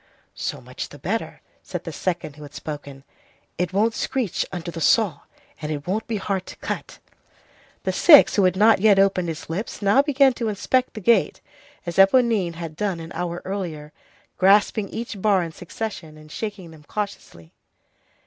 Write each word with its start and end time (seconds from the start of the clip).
"So 0.33 0.61
much 0.61 0.89
the 0.89 0.97
better," 0.97 1.41
said 1.61 1.83
the 1.83 1.91
second 1.91 2.35
who 2.35 2.41
had 2.41 2.55
spoken. 2.55 3.03
"It 3.59 3.71
won't 3.71 3.93
screech 3.93 4.47
under 4.51 4.71
the 4.71 4.81
saw, 4.81 5.19
and 5.61 5.71
it 5.71 5.85
won't 5.85 6.07
be 6.07 6.17
hard 6.17 6.47
to 6.47 6.55
cut." 6.55 6.97
The 7.83 7.91
sixth, 7.91 8.35
who 8.35 8.45
had 8.45 8.55
not 8.55 8.79
yet 8.81 8.97
opened 8.97 9.27
his 9.27 9.47
lips, 9.47 9.79
now 9.79 10.01
began 10.01 10.33
to 10.33 10.49
inspect 10.49 10.95
the 10.95 11.01
gate, 11.01 11.39
as 11.85 11.97
Éponine 11.97 12.55
had 12.55 12.75
done 12.75 12.99
an 12.99 13.11
hour 13.13 13.43
earlier, 13.45 13.93
grasping 14.39 14.89
each 14.89 15.21
bar 15.21 15.43
in 15.43 15.51
succession, 15.51 16.17
and 16.17 16.31
shaking 16.31 16.71
them 16.71 16.83
cautiously. 16.83 17.53